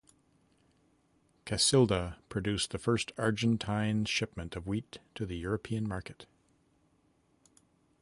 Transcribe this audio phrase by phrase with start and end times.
[1.45, 6.25] Casilda produced the first Argentine shipment of wheat to the European market.